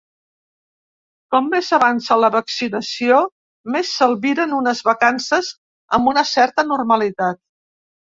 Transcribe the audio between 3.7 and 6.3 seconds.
més s’albiren unes vacances amb una